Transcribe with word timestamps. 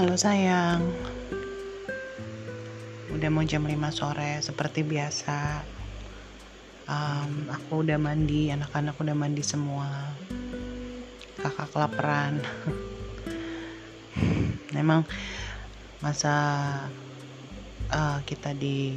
Halo 0.00 0.16
sayang. 0.16 0.80
Udah 3.12 3.28
mau 3.28 3.44
jam 3.44 3.68
5 3.68 3.76
sore 3.92 4.40
Seperti 4.40 4.80
biasa. 4.80 5.60
Um, 6.88 7.52
Aku 7.52 7.84
udah 7.84 8.00
mandi 8.00 8.48
Anak-anak 8.48 8.96
udah 8.96 9.12
mandi 9.12 9.44
semua. 9.44 10.08
Kakak 11.36 11.76
kelaparan. 11.76 12.40
Memang 14.80 15.04
Masa 16.00 16.32
uh, 17.92 18.24
Kita 18.24 18.56
di 18.56 18.96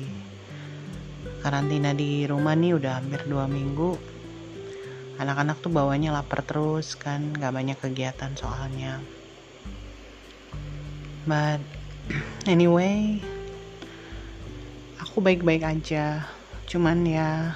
Karantina 1.44 1.92
di 1.92 2.24
rumah 2.32 2.56
nih 2.56 2.80
Udah 2.80 3.04
hampir 3.04 3.28
2 3.28 3.44
minggu. 3.52 3.92
Anak-anak 5.20 5.60
tuh 5.60 5.68
bawanya 5.68 6.16
lapar 6.16 6.48
terus 6.48 6.96
kan 6.96 7.36
Gak 7.36 7.52
banyak 7.52 7.76
kegiatan 7.76 8.32
soalnya 8.40 9.04
but 11.24 11.64
anyway 12.44 13.20
aku 15.14 15.22
baik-baik 15.22 15.62
aja. 15.62 16.26
Cuman 16.66 17.06
ya 17.06 17.54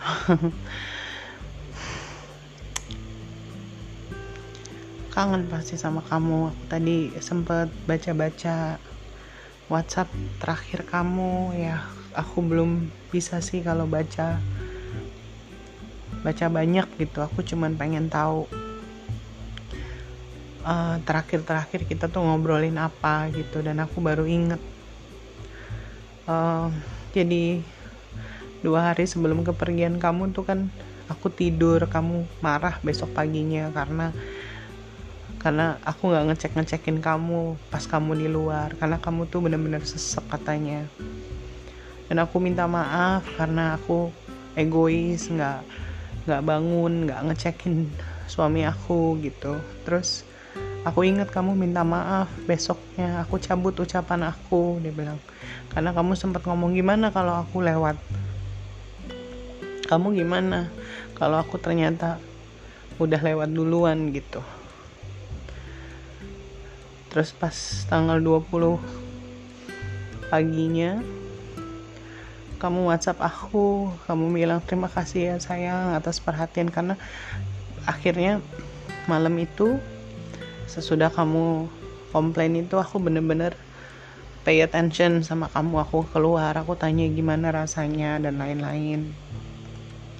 kangen 5.12 5.44
pasti 5.52 5.76
sama 5.76 6.00
kamu. 6.00 6.48
Aku 6.48 6.64
tadi 6.72 7.12
sempet 7.20 7.68
baca-baca 7.84 8.80
WhatsApp 9.68 10.08
terakhir 10.40 10.88
kamu. 10.88 11.52
Ya 11.60 11.84
aku 12.16 12.40
belum 12.40 12.88
bisa 13.12 13.44
sih 13.44 13.60
kalau 13.60 13.84
baca. 13.84 14.40
Baca 16.24 16.46
banyak 16.48 16.88
gitu. 16.96 17.20
Aku 17.20 17.44
cuman 17.44 17.76
pengen 17.76 18.08
tahu 18.08 18.48
eh, 20.64 20.96
terakhir-terakhir 21.04 21.88
kita 21.88 22.08
tuh 22.08 22.24
ngobrolin 22.24 22.76
apa 22.80 23.28
gitu 23.32 23.60
dan 23.64 23.80
aku 23.82 24.00
baru 24.00 24.24
inget. 24.28 24.60
Uh, 26.30 26.70
jadi 27.10 27.64
dua 28.62 28.92
hari 28.92 29.08
sebelum 29.08 29.42
kepergian 29.42 29.98
kamu 29.98 30.30
tuh 30.30 30.46
kan 30.46 30.70
aku 31.10 31.32
tidur 31.32 31.82
kamu 31.90 32.28
marah 32.38 32.78
besok 32.86 33.10
paginya 33.10 33.66
karena 33.74 34.14
karena 35.40 35.80
aku 35.82 36.12
nggak 36.12 36.24
ngecek 36.30 36.52
ngecekin 36.54 37.00
kamu 37.00 37.56
pas 37.72 37.82
kamu 37.88 38.12
di 38.14 38.28
luar 38.28 38.76
karena 38.76 39.00
kamu 39.00 39.26
tuh 39.32 39.40
bener-bener 39.40 39.80
sesek 39.82 40.22
katanya. 40.28 40.86
Dan 42.06 42.20
aku 42.20 42.36
minta 42.38 42.68
maaf 42.68 43.24
karena 43.40 43.80
aku 43.80 44.12
egois 44.54 45.26
nggak 45.32 45.64
nggak 46.28 46.42
bangun 46.44 47.08
nggak 47.08 47.20
ngecekin 47.32 47.88
suami 48.28 48.68
aku 48.68 49.16
gitu. 49.24 49.56
Terus 49.88 50.28
aku 50.80 51.04
ingat 51.04 51.28
kamu 51.28 51.52
minta 51.52 51.84
maaf 51.84 52.32
besoknya 52.48 53.20
aku 53.20 53.36
cabut 53.36 53.76
ucapan 53.76 54.32
aku 54.32 54.80
dia 54.80 54.92
bilang. 54.92 55.20
Karena 55.70 55.92
kamu 55.92 56.16
sempat 56.16 56.42
ngomong 56.48 56.72
gimana 56.72 57.12
kalau 57.12 57.36
aku 57.36 57.60
lewat? 57.60 58.00
Kamu 59.86 60.14
gimana 60.14 60.70
kalau 61.18 61.36
aku 61.36 61.60
ternyata 61.60 62.16
udah 62.96 63.20
lewat 63.20 63.48
duluan 63.52 64.12
gitu. 64.12 64.40
Terus 67.10 67.34
pas 67.34 67.54
tanggal 67.90 68.22
20 68.22 68.78
paginya 70.30 71.02
kamu 72.60 72.92
WhatsApp 72.92 73.18
aku 73.24 73.90
kamu 74.04 74.36
bilang 74.36 74.60
terima 74.62 74.86
kasih 74.86 75.34
ya 75.34 75.36
sayang 75.42 75.96
atas 75.96 76.20
perhatian 76.20 76.68
karena 76.70 76.94
akhirnya 77.88 78.38
malam 79.08 79.32
itu 79.40 79.80
sesudah 80.70 81.10
kamu 81.10 81.66
komplain 82.14 82.54
itu 82.54 82.78
aku 82.78 83.02
bener-bener 83.02 83.58
pay 84.46 84.62
attention 84.62 85.26
sama 85.26 85.50
kamu. 85.50 85.82
Aku 85.82 86.06
keluar 86.14 86.54
aku 86.54 86.78
tanya 86.78 87.10
gimana 87.10 87.50
rasanya 87.50 88.22
dan 88.22 88.38
lain-lain. 88.38 89.10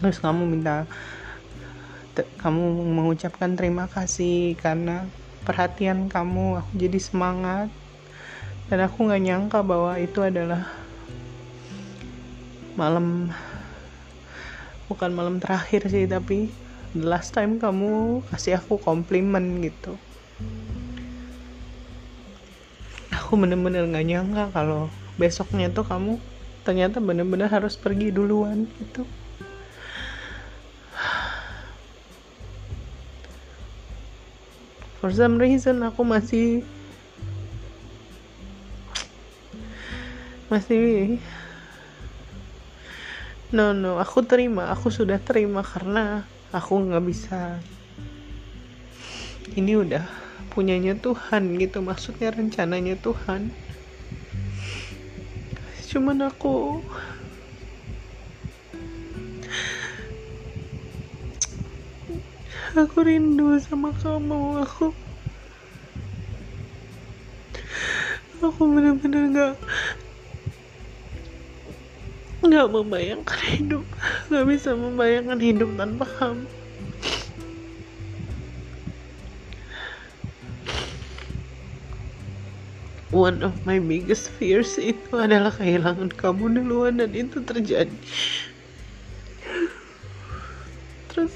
Terus 0.02 0.18
kamu 0.18 0.42
minta 0.50 0.90
kamu 2.42 2.90
mengucapkan 2.98 3.54
terima 3.54 3.86
kasih 3.86 4.58
karena 4.58 5.06
perhatian 5.46 6.10
kamu. 6.10 6.66
Aku 6.66 6.70
jadi 6.74 6.98
semangat. 6.98 7.70
Dan 8.66 8.86
aku 8.86 9.06
nggak 9.06 9.22
nyangka 9.22 9.58
bahwa 9.66 9.98
itu 9.98 10.22
adalah 10.22 10.66
malam 12.78 13.34
bukan 14.86 15.10
malam 15.10 15.42
terakhir 15.42 15.90
sih 15.90 16.06
tapi 16.06 16.50
the 16.94 17.06
last 17.06 17.34
time 17.34 17.58
kamu 17.62 18.22
kasih 18.30 18.58
aku 18.58 18.78
komplimen 18.78 19.58
gitu 19.62 19.98
aku 23.30 23.38
bener-bener 23.38 23.86
gak 23.86 24.06
nyangka 24.10 24.44
kalau 24.50 24.90
besoknya 25.14 25.70
tuh 25.70 25.86
kamu 25.86 26.18
ternyata 26.66 26.98
bener-bener 26.98 27.46
harus 27.46 27.78
pergi 27.78 28.10
duluan 28.10 28.66
gitu. 28.82 29.06
For 34.98 35.14
some 35.14 35.38
reason 35.40 35.80
aku 35.86 36.02
masih 36.04 36.66
masih 40.50 41.22
no 43.54 43.70
no 43.70 44.02
aku 44.02 44.26
terima 44.26 44.74
aku 44.74 44.90
sudah 44.90 45.22
terima 45.22 45.62
karena 45.62 46.26
aku 46.50 46.82
nggak 46.82 47.04
bisa. 47.06 47.62
Ini 49.54 49.72
udah 49.78 50.29
punyanya 50.50 50.98
Tuhan 50.98 51.56
gitu 51.62 51.78
maksudnya 51.80 52.34
rencananya 52.34 52.98
Tuhan. 52.98 53.54
Cuman 55.90 56.18
aku 56.26 56.82
aku 62.78 63.02
rindu 63.02 63.58
sama 63.58 63.90
kamu 63.98 64.62
aku 64.62 64.94
aku 68.38 68.62
benar-benar 68.70 69.24
nggak 69.34 69.54
nggak 72.46 72.66
membayangkan 72.70 73.40
hidup 73.52 73.84
nggak 74.30 74.46
bisa 74.46 74.70
membayangkan 74.78 75.40
hidup 75.42 75.70
tanpa 75.74 76.06
kamu 76.06 76.59
one 83.20 83.44
of 83.44 83.52
my 83.68 83.76
biggest 83.76 84.32
fears 84.40 84.80
itu 84.80 85.12
adalah 85.12 85.52
kehilangan 85.52 86.08
kamu 86.16 86.56
duluan 86.56 86.96
dan 86.96 87.12
itu 87.12 87.44
terjadi. 87.44 87.92
Terus 91.12 91.32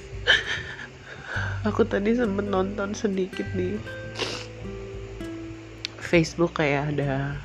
aku 1.69 1.84
tadi 1.84 2.17
sempat 2.17 2.49
nonton 2.49 2.97
sedikit 2.97 3.44
di 3.53 3.77
Facebook 6.00 6.56
kayak 6.56 6.97
ada 6.97 7.37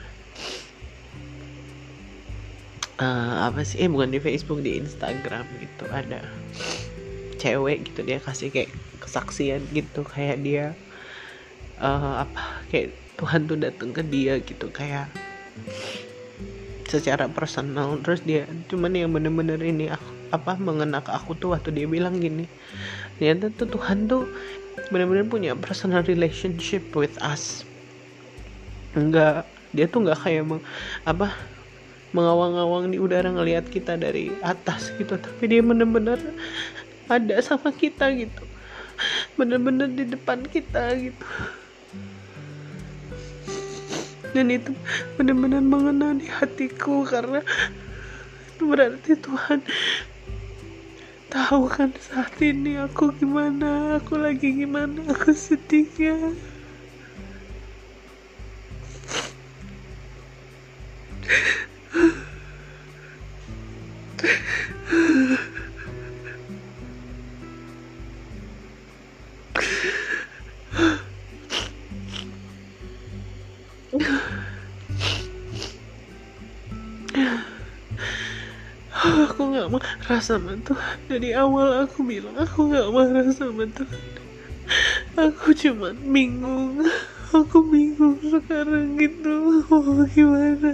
uh, 3.03 3.51
apa 3.51 3.67
sih? 3.67 3.83
Eh 3.83 3.91
bukan 3.91 4.15
di 4.15 4.23
Facebook 4.23 4.63
di 4.63 4.79
Instagram 4.79 5.43
gitu 5.59 5.83
ada 5.91 6.23
cewek 7.35 7.91
gitu 7.91 8.07
dia 8.07 8.19
kasih 8.23 8.51
kayak 8.51 8.71
kesaksian 8.99 9.63
gitu 9.71 10.03
kayak 10.03 10.43
dia 10.43 10.65
uh, 11.79 12.27
apa 12.27 12.67
kayak 12.67 12.91
Tuhan 13.19 13.51
tuh 13.51 13.59
datang 13.59 13.91
ke 13.91 13.99
dia 14.07 14.39
gitu 14.39 14.71
kayak 14.71 15.11
secara 16.87 17.27
personal. 17.27 17.99
Terus 17.99 18.23
dia 18.23 18.47
cuman 18.71 18.95
yang 18.95 19.11
bener-bener 19.11 19.59
ini 19.59 19.91
aku, 19.91 20.09
apa 20.31 20.55
mengena 20.55 21.03
ke 21.03 21.11
aku 21.11 21.35
tuh 21.35 21.51
waktu 21.53 21.75
dia 21.75 21.85
bilang 21.89 22.17
gini 22.17 22.45
ternyata 23.17 23.51
tuh 23.51 23.67
Tuhan 23.75 24.07
tuh 24.07 24.29
bener-bener 24.93 25.27
punya 25.27 25.51
personal 25.53 26.07
relationship 26.07 26.81
with 26.95 27.13
us. 27.19 27.67
Enggak 28.95 29.43
dia 29.75 29.85
tuh 29.85 30.07
nggak 30.07 30.23
kayak 30.23 30.47
meng, 30.47 30.63
apa 31.03 31.35
mengawang-awang 32.15 32.89
di 32.89 32.97
udara 32.97 33.29
ngelihat 33.29 33.69
kita 33.69 33.99
dari 33.99 34.33
atas 34.41 34.95
gitu. 34.95 35.19
Tapi 35.19 35.43
dia 35.45 35.61
bener-bener 35.61 36.17
ada 37.11 37.35
sama 37.43 37.75
kita 37.75 38.09
gitu. 38.15 38.47
Bener-bener 39.35 39.91
di 39.91 40.07
depan 40.07 40.47
kita 40.47 40.95
gitu 40.95 41.27
dan 44.39 44.55
itu 44.55 44.71
benar-benar 45.19 45.59
mengena 45.59 46.15
di 46.15 46.31
hatiku 46.31 47.03
karena 47.03 47.43
itu 48.55 48.63
berarti 48.63 49.19
Tuhan 49.19 49.59
tahu 51.27 51.67
kan 51.67 51.91
saat 51.99 52.39
ini 52.39 52.79
aku 52.79 53.11
gimana 53.19 53.99
aku 53.99 54.15
lagi 54.15 54.63
gimana 54.63 55.11
aku 55.11 55.35
sedihnya 55.35 56.31
aku 79.29 79.41
nggak 79.53 79.69
marah 79.73 80.21
sama 80.21 80.53
Tuhan. 80.61 80.97
Dari 81.09 81.29
awal 81.33 81.85
aku 81.85 82.05
bilang 82.05 82.35
aku 82.37 82.69
nggak 82.69 82.89
marah 82.93 83.27
sama 83.33 83.65
Tuhan. 83.69 84.03
Aku 85.17 85.51
cuma 85.57 85.93
bingung. 85.93 86.85
Aku 87.29 87.61
bingung 87.69 88.17
sekarang 88.25 88.97
gitu. 88.97 89.61
Mau 89.69 90.05
gimana? 90.09 90.73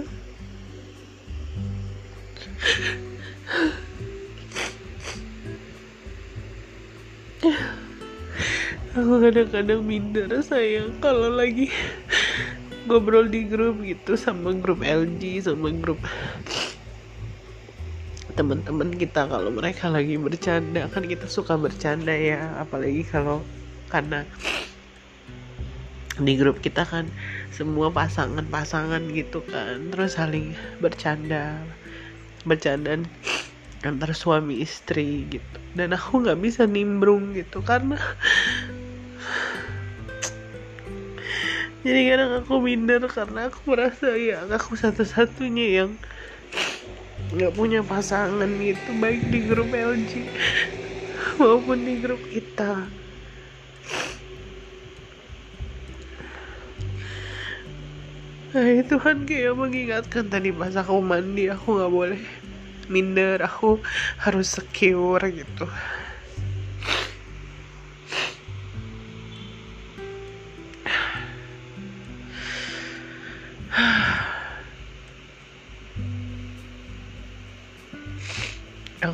Aku 8.96 9.20
kadang-kadang 9.20 9.84
minder 9.84 10.40
sayang 10.40 10.96
kalau 11.04 11.28
lagi 11.28 11.68
ngobrol 12.88 13.28
di 13.28 13.44
grup 13.44 13.82
gitu 13.84 14.16
sama 14.16 14.56
grup 14.56 14.80
LG 14.80 15.44
sama 15.44 15.68
grup 15.74 16.00
teman-teman 18.36 18.92
kita 18.92 19.24
kalau 19.26 19.48
mereka 19.48 19.88
lagi 19.88 20.20
bercanda. 20.20 20.86
Kan 20.92 21.08
kita 21.08 21.24
suka 21.26 21.56
bercanda 21.56 22.12
ya 22.12 22.52
apalagi 22.60 23.02
kalau 23.08 23.40
karena 23.88 24.28
di 26.16 26.32
grup 26.36 26.60
kita 26.60 26.84
kan 26.84 27.08
semua 27.48 27.88
pasangan-pasangan 27.88 29.08
gitu 29.16 29.40
kan. 29.48 29.88
Terus 29.88 30.20
saling 30.20 30.52
bercanda 30.84 31.56
bercanda 32.44 33.00
antar 33.82 34.12
suami 34.12 34.60
istri 34.60 35.24
gitu. 35.32 35.58
Dan 35.72 35.96
aku 35.96 36.20
nggak 36.20 36.40
bisa 36.40 36.68
nimbrung 36.68 37.32
gitu 37.32 37.64
karena 37.64 37.96
jadi 41.86 42.00
kadang 42.10 42.32
aku 42.42 42.58
minder 42.58 43.06
karena 43.06 43.46
aku 43.46 43.62
merasa 43.70 44.10
ya 44.18 44.42
aku 44.50 44.74
satu-satunya 44.74 45.66
yang 45.84 45.90
nggak 47.34 47.54
punya 47.58 47.80
pasangan 47.82 48.50
gitu 48.62 48.90
baik 49.02 49.22
di 49.32 49.40
grup 49.42 49.70
LG 49.74 50.26
maupun 51.40 51.78
di 51.82 51.94
grup 51.98 52.22
kita 52.30 52.86
Nah, 58.56 58.80
Tuhan 58.88 59.28
kayak 59.28 59.52
mengingatkan 59.52 60.32
tadi 60.32 60.48
pas 60.48 60.72
aku 60.72 61.04
mandi 61.04 61.52
aku 61.52 61.76
nggak 61.76 61.92
boleh 61.92 62.22
minder 62.88 63.44
aku 63.44 63.84
harus 64.22 64.48
secure 64.48 65.20
gitu 65.28 65.68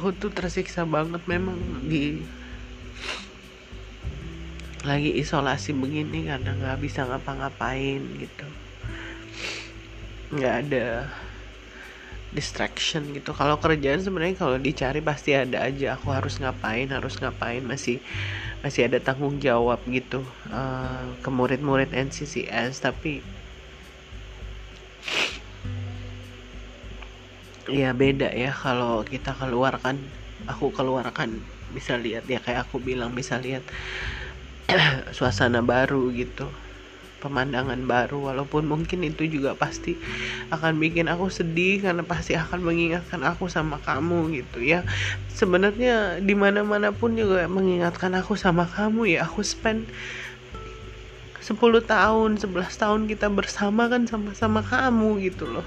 aku 0.02 0.18
tuh 0.18 0.34
tersiksa 0.34 0.82
banget 0.82 1.22
memang 1.30 1.54
di 1.86 2.18
lagi 4.82 5.14
isolasi 5.14 5.70
begini 5.78 6.26
karena 6.26 6.58
nggak 6.58 6.82
bisa 6.82 7.06
ngapa-ngapain 7.06 8.02
gitu. 8.18 8.46
Nggak 10.34 10.54
ada 10.66 11.06
distraction 12.34 13.14
gitu. 13.14 13.30
Kalau 13.30 13.62
kerjaan 13.62 14.02
sebenarnya 14.02 14.34
kalau 14.34 14.58
dicari 14.58 14.98
pasti 14.98 15.38
ada 15.38 15.70
aja. 15.70 15.94
Aku 15.94 16.10
harus 16.10 16.42
ngapain 16.42 16.90
harus 16.90 17.22
ngapain 17.22 17.62
masih 17.62 18.02
masih 18.66 18.90
ada 18.90 18.98
tanggung 18.98 19.38
jawab 19.38 19.86
gitu 19.86 20.26
uh, 20.50 21.14
ke 21.22 21.30
murid-murid 21.30 21.94
NCCS 21.94 22.82
tapi 22.82 23.22
ya 27.72 27.96
beda 27.96 28.28
ya 28.36 28.52
kalau 28.52 29.00
kita 29.00 29.32
keluarkan 29.32 29.96
aku 30.44 30.68
keluarkan 30.76 31.40
bisa 31.72 31.96
lihat 31.96 32.28
ya 32.28 32.36
kayak 32.36 32.68
aku 32.68 32.84
bilang 32.84 33.16
bisa 33.16 33.40
lihat 33.40 33.64
suasana 35.16 35.64
baru 35.64 36.12
gitu 36.12 36.52
pemandangan 37.24 37.86
baru 37.86 38.18
walaupun 38.34 38.66
mungkin 38.66 39.06
itu 39.06 39.24
juga 39.30 39.54
pasti 39.54 39.94
akan 40.50 40.76
bikin 40.82 41.06
aku 41.06 41.30
sedih 41.30 41.78
karena 41.78 42.02
pasti 42.02 42.34
akan 42.34 42.60
mengingatkan 42.66 43.22
aku 43.22 43.46
sama 43.46 43.78
kamu 43.78 44.42
gitu 44.42 44.58
ya. 44.58 44.82
Sebenarnya 45.30 46.18
di 46.18 46.34
mana 46.34 46.66
mana 46.66 46.90
pun 46.90 47.14
juga 47.14 47.46
mengingatkan 47.46 48.10
aku 48.18 48.34
sama 48.34 48.66
kamu 48.66 49.16
ya 49.16 49.22
aku 49.22 49.46
spend 49.46 49.86
10 51.38 51.58
tahun 51.86 52.42
11 52.42 52.74
tahun 52.74 53.06
kita 53.06 53.30
bersama 53.30 53.86
kan 53.86 54.06
sama-sama 54.10 54.62
kamu 54.62 55.22
gitu 55.22 55.46
loh 55.46 55.66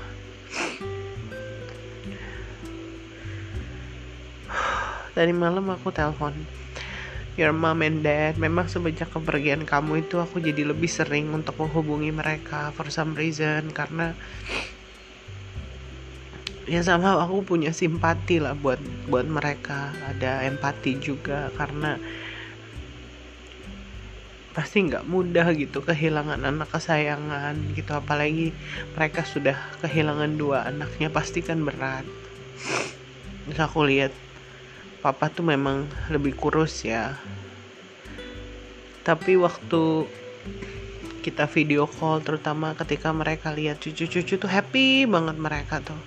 tadi 5.15 5.31
malam 5.31 5.71
aku 5.71 5.95
telepon 5.95 6.35
your 7.39 7.51
mom 7.51 7.83
and 7.83 8.03
dad. 8.03 8.35
Memang 8.39 8.67
semenjak 8.71 9.12
kepergian 9.12 9.63
kamu 9.67 10.07
itu 10.07 10.19
aku 10.19 10.39
jadi 10.44 10.67
lebih 10.67 10.88
sering 10.88 11.31
untuk 11.31 11.56
menghubungi 11.59 12.12
mereka 12.12 12.71
for 12.75 12.88
some 12.91 13.15
reason 13.15 13.71
karena 13.71 14.15
ya 16.65 16.81
sama 16.81 17.21
aku 17.21 17.45
punya 17.45 17.69
simpati 17.75 18.39
lah 18.39 18.56
buat 18.56 18.79
buat 19.12 19.27
mereka. 19.27 19.91
Ada 20.15 20.47
empati 20.47 21.00
juga 21.00 21.51
karena 21.56 22.00
pasti 24.56 24.88
nggak 24.88 25.03
mudah 25.03 25.51
gitu 25.51 25.83
kehilangan 25.83 26.47
anak 26.47 26.71
kesayangan 26.71 27.75
gitu. 27.75 27.91
Apalagi 27.91 28.56
mereka 28.95 29.27
sudah 29.27 29.59
kehilangan 29.83 30.39
dua 30.39 30.63
anaknya 30.71 31.11
pasti 31.11 31.44
kan 31.44 31.59
berat. 31.68 32.07
Terus 33.45 33.59
aku 33.61 33.85
lihat 33.85 34.15
papa 35.06 35.30
tuh 35.30 35.46
memang 35.46 35.86
lebih 36.10 36.34
kurus 36.34 36.81
ya. 36.81 37.13
Tapi 39.06 39.38
waktu 39.38 40.10
kita 41.22 41.46
video 41.46 41.86
call 41.86 42.25
terutama 42.25 42.74
ketika 42.74 43.13
mereka 43.13 43.54
lihat 43.54 43.78
cucu-cucu 43.78 44.42
tuh 44.42 44.50
happy 44.50 45.06
banget 45.06 45.38
mereka 45.38 45.78
tuh. 45.86 46.02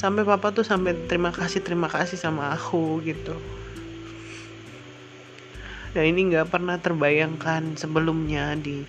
Sampai 0.00 0.24
papa 0.24 0.48
tuh 0.48 0.64
sampai 0.64 0.96
terima 1.04 1.28
kasih 1.28 1.60
terima 1.60 1.92
kasih 1.92 2.16
sama 2.16 2.56
aku 2.56 3.04
gitu. 3.04 3.36
Dan 5.92 6.16
ini 6.16 6.32
nggak 6.32 6.48
pernah 6.48 6.80
terbayangkan 6.80 7.76
sebelumnya 7.76 8.56
di 8.56 8.88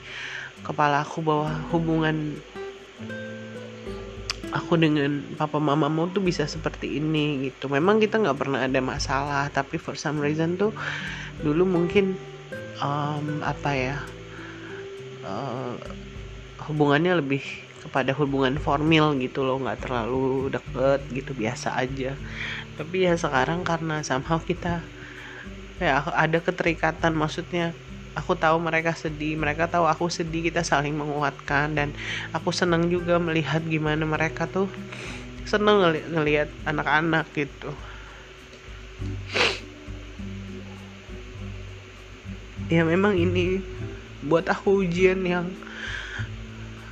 kepala 0.63 1.03
aku 1.03 1.19
bahwa 1.19 1.51
hubungan 1.75 2.39
aku 4.51 4.79
dengan 4.79 5.23
papa 5.35 5.59
mamamu 5.59 6.07
tuh 6.11 6.23
bisa 6.23 6.47
seperti 6.47 6.99
ini 6.99 7.49
gitu. 7.51 7.67
Memang 7.67 7.99
kita 7.99 8.19
nggak 8.21 8.37
pernah 8.37 8.63
ada 8.63 8.79
masalah 8.79 9.51
tapi 9.51 9.75
for 9.79 9.99
some 9.99 10.19
reason 10.23 10.55
tuh 10.55 10.71
dulu 11.43 11.67
mungkin 11.67 12.15
um, 12.81 13.43
apa 13.43 13.71
ya 13.75 13.97
uh, 15.27 15.75
hubungannya 16.69 17.19
lebih 17.19 17.43
kepada 17.87 18.11
hubungan 18.17 18.59
formal 18.59 19.15
gitu 19.15 19.47
loh 19.47 19.61
nggak 19.63 19.79
terlalu 19.87 20.51
deket 20.51 21.01
gitu 21.13 21.31
biasa 21.35 21.77
aja. 21.77 22.15
Tapi 22.75 23.07
ya 23.07 23.15
sekarang 23.15 23.63
karena 23.63 24.03
somehow 24.03 24.39
kita 24.43 24.83
ya 25.77 26.01
ada 26.01 26.41
keterikatan 26.41 27.13
maksudnya 27.13 27.71
aku 28.17 28.33
tahu 28.33 28.57
mereka 28.57 28.97
sedih 28.97 29.37
mereka 29.37 29.69
tahu 29.69 29.85
aku 29.85 30.09
sedih 30.09 30.49
kita 30.49 30.65
saling 30.65 30.97
menguatkan 30.97 31.77
dan 31.77 31.93
aku 32.33 32.49
senang 32.49 32.89
juga 32.89 33.21
melihat 33.21 33.61
gimana 33.61 34.01
mereka 34.09 34.49
tuh 34.49 34.65
seneng 35.45 35.79
ngeli 35.79 36.01
ngelihat 36.11 36.49
anak-anak 36.65 37.29
gitu. 37.37 37.71
Ya 42.67 42.83
memang 42.83 43.15
ini 43.15 43.63
buat 44.25 44.49
aku 44.51 44.83
ujian 44.83 45.23
yang 45.23 45.47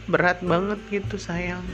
berat 0.08 0.40
banget 0.40 0.80
gitu 0.88 1.20
sayang. 1.20 1.66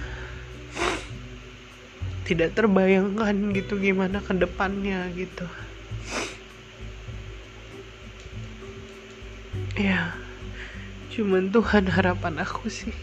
Tidak 2.25 2.55
terbayangkan 2.55 3.53
gitu 3.53 3.77
gimana 3.77 4.23
ke 4.23 4.33
depannya 4.33 5.05
gitu 5.13 5.45
ya 9.81 10.13
cuman 11.09 11.49
Tuhan 11.49 11.89
harapan 11.89 12.37
aku 12.37 12.69
sih. 12.69 12.93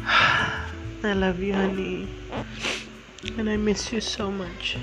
I 1.04 1.12
love 1.12 1.44
you 1.44 1.52
honey. 1.52 2.08
And 3.36 3.52
I 3.52 3.60
miss 3.60 3.92
you 3.92 4.00
so 4.00 4.32
much 4.32 4.80